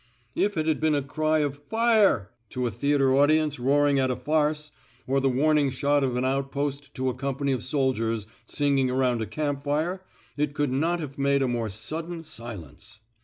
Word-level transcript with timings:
If 0.33 0.57
it 0.57 0.65
had 0.65 0.79
been 0.79 0.95
a 0.95 1.03
cry 1.03 1.41
of 1.43 1.61
Firel'' 1.69 2.25
to 2.49 2.65
a 2.65 2.71
theatre 2.71 3.13
audience 3.15 3.59
roaring 3.59 3.99
at 3.99 4.09
a 4.09 4.15
farce, 4.15 4.71
or 5.05 5.19
the 5.19 5.29
warning 5.29 5.69
shot 5.69 6.03
of 6.03 6.15
an 6.15 6.25
outpost 6.25 6.95
to 6.95 7.09
a 7.09 7.13
company 7.13 7.51
of 7.51 7.61
soldiers 7.61 8.25
singing 8.47 8.89
around 8.89 9.21
a 9.21 9.27
camp 9.27 9.63
fire, 9.63 10.01
it 10.37 10.55
could 10.55 10.71
not 10.71 11.01
have 11.01 11.19
made 11.19 11.43
a 11.43 11.47
more 11.47 11.69
sudden 11.69 12.23
silence. 12.23 13.01